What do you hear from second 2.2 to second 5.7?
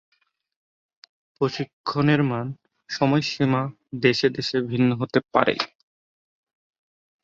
মান, সময়সীমা দেশে-দেশে ভিন্ন হতে পারে।